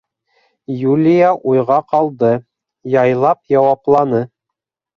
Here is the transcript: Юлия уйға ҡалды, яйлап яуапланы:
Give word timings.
Юлия 0.91 1.27
уйға 1.51 1.77
ҡалды, 1.93 2.33
яйлап 2.97 3.41
яуапланы: 3.59 4.27